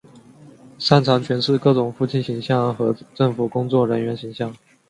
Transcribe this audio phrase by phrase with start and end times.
[0.79, 4.51] 擅长诠释各种父亲形象和政府工作人员形象。